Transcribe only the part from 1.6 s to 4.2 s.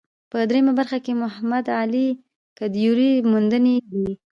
علي کدیور موندنې دي.